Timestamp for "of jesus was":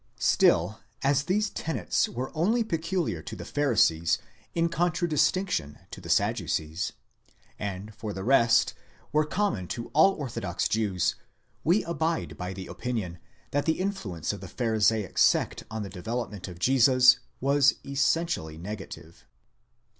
16.47-17.75